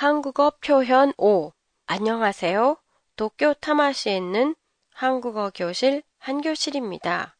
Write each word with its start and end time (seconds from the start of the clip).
한국어 0.00 0.50
표현 0.62 1.12
5. 1.18 1.52
안녕하세요. 1.84 2.78
도쿄 3.16 3.52
타마시에 3.52 4.16
있는 4.16 4.56
한국어 4.94 5.50
교실 5.54 6.02
한교실입니다. 6.16 7.36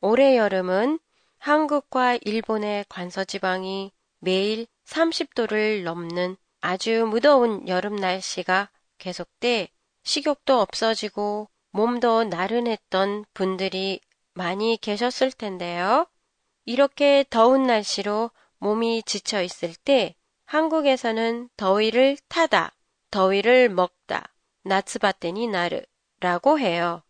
올해 0.00 0.36
여름은 0.36 0.98
한국과 1.38 2.18
일본의 2.22 2.86
관서 2.88 3.22
지방이 3.22 3.92
매일 4.18 4.66
30도를 4.86 5.84
넘는 5.84 6.36
아주 6.60 7.06
무더운 7.08 7.68
여름 7.68 7.94
날씨가 7.94 8.70
계속돼 8.98 9.68
식욕도 10.02 10.60
없어지고 10.60 11.48
몸도 11.70 12.24
나른했던 12.24 13.24
분들이 13.34 14.00
많이 14.34 14.78
계셨을 14.78 15.30
텐데요. 15.30 16.08
이렇게 16.64 17.24
더운 17.30 17.68
날씨로 17.68 18.32
몸이 18.58 19.04
지쳐 19.04 19.44
있을 19.44 19.76
때 19.76 20.16
한국에서는 20.48 21.50
더위를 21.58 22.16
타다, 22.28 22.74
더위를 23.10 23.68
먹다, 23.68 24.32
나츠바테니 24.62 25.46
나르라고 25.46 26.58
해요. 26.58 27.02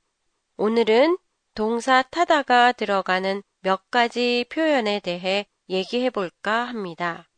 오늘은 0.57 1.17
동사 1.55 2.03
타다가 2.03 2.73
들어가는 2.73 3.45
몇 3.61 3.93
가지 3.93 4.45
표현에 4.51 4.99
대해 4.99 5.47
얘기해 5.69 6.11
볼까 6.11 6.65
합니다. 6.65 7.29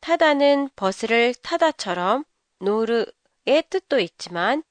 타다는 0.00 0.70
버스를 0.76 1.34
타다처럼 1.34 2.24
노르의 2.60 3.64
뜻도 3.68 4.00
있지만 4.00 4.62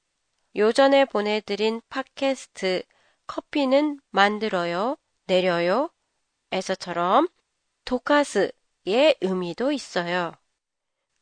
요전에 0.56 1.04
보내드린 1.04 1.82
팟캐스트 1.88 2.82
커피는 3.28 4.00
만들어요, 4.10 4.96
내려요 5.26 5.90
에서처럼 6.50 7.28
도카스의 7.84 9.18
의미도 9.20 9.70
있어요. 9.70 10.32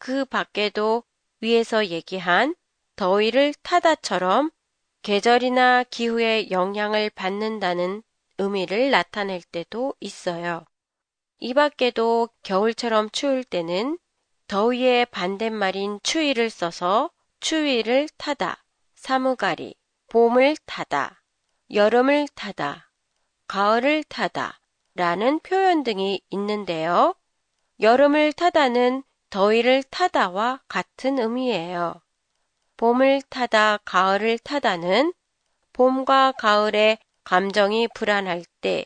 그 0.04 0.24
밖에도 0.24 1.04
위에서 1.40 1.86
얘기한 1.86 2.56
더위를 2.96 3.54
타다처럼 3.62 4.50
계절이나 5.02 5.84
기후의 5.84 6.50
영향을 6.50 7.08
받는다는 7.10 8.02
의미를 8.38 8.90
나타낼 8.90 9.42
때도 9.42 9.94
있어요. 10.00 10.64
이 11.38 11.54
밖에도 11.54 12.28
겨울처럼 12.42 13.10
추울 13.10 13.44
때는 13.44 13.96
더위의 14.48 15.06
반대말인 15.06 16.00
추위를 16.02 16.50
써서 16.50 17.08
추위를 17.38 18.08
타다, 18.16 18.64
사무가리, 18.96 19.76
봄을 20.08 20.56
타다, 20.66 21.22
여름을 21.70 22.26
타다, 22.34 22.90
가을을 23.46 24.02
타다 24.02 24.58
라는 24.96 25.38
표현 25.44 25.84
등이 25.84 26.22
있는데요. 26.30 27.14
여름을 27.78 28.32
타다는 28.32 29.04
더위를 29.32 29.82
타다와 29.84 30.60
같은 30.68 31.18
의미예요. 31.18 31.94
봄을 32.76 33.22
타다, 33.30 33.78
가을을 33.78 34.38
타다는 34.38 35.14
봄과 35.72 36.32
가을에 36.32 36.98
감정이 37.24 37.88
불안할 37.94 38.44
때, 38.60 38.84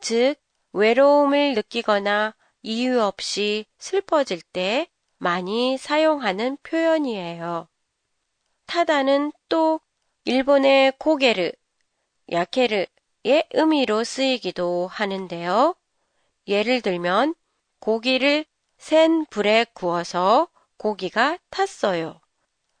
즉, 0.00 0.34
외로움을 0.72 1.54
느끼거나 1.54 2.34
이유 2.62 3.00
없이 3.00 3.66
슬퍼질 3.78 4.42
때 4.42 4.88
많이 5.18 5.78
사용하는 5.78 6.58
표현이에요. 6.64 7.68
타다는 8.66 9.30
또 9.48 9.78
일본의 10.24 10.94
고게르, 10.98 11.52
야케르의 12.32 13.46
의미로 13.52 14.02
쓰이기도 14.02 14.88
하는데요. 14.88 15.76
예를 16.48 16.80
들면 16.80 17.36
고기를 17.78 18.44
센 18.86 19.24
불에 19.30 19.64
구워서 19.72 20.46
고기가 20.76 21.38
탔어요. 21.48 22.20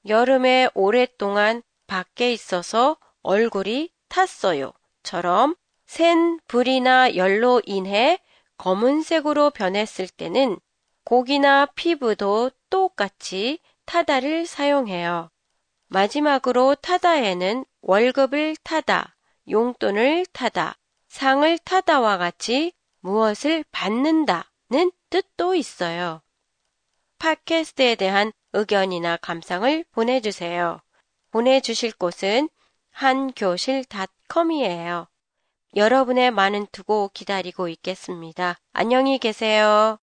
여름에 0.06 0.68
오랫동안 0.74 1.62
밖에 1.86 2.30
있어서 2.30 2.98
얼굴이 3.22 3.90
탔어요. 4.10 4.74
처럼 5.02 5.56
센 5.86 6.38
불이나 6.46 7.16
열로 7.16 7.62
인해 7.64 8.18
검은색으로 8.58 9.48
변했을 9.48 10.06
때는 10.06 10.58
고기나 11.06 11.64
피부도 11.74 12.50
똑같이 12.68 13.60
타다를 13.86 14.44
사용해요. 14.44 15.30
마지막으로 15.86 16.74
타다에는 16.74 17.64
월급을 17.80 18.56
타다, 18.62 19.16
용돈을 19.48 20.26
타다, 20.34 20.76
상을 21.08 21.58
타다와 21.60 22.18
같이 22.18 22.74
무엇을 23.00 23.64
받는다는 23.70 24.92
뜻도 25.14 25.54
있어요. 25.54 26.20
팟캐스트에 27.20 27.94
대한 27.94 28.32
의견이나 28.52 29.16
감상을 29.18 29.84
보내주세요. 29.92 30.80
보내주실 31.30 31.92
곳은 31.92 32.48
한교실닷컴이에요. 32.90 35.06
여러분의 35.76 36.32
많은 36.32 36.66
투고 36.72 37.12
기다리고 37.14 37.68
있겠습니다. 37.68 38.56
안녕히 38.72 39.18
계세요. 39.18 39.98